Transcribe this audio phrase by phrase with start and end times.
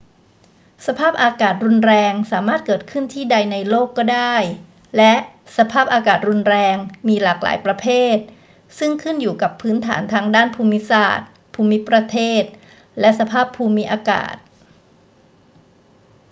[0.87, 4.35] สภาพอากาศรุนแรงสามารถเกิดขึ้นที่ใดในโลกก็ได้
[4.97, 5.13] และ
[5.57, 6.75] สภาพอากาศรุนแรง
[7.07, 8.17] มีหลากหลายประเภท
[8.77, 12.43] ซึ่งขึ้นอยู่กับพื้นฐานทางด้านภูมิศาสตร์ ภูมิประเทศ
[12.99, 14.35] และสภาพภูมิอากาศ